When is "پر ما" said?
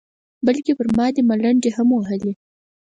0.77-1.07